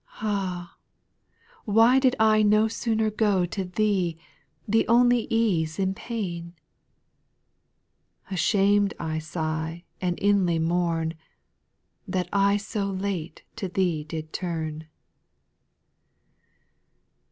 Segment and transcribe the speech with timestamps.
[0.19, 4.17] Ah I why did I no sooner go To Thee,
[4.67, 6.55] the only ease in pain?
[8.31, 11.13] Ashamed I sigh and inly mourn,
[12.07, 14.87] That I so late to Thee did turn.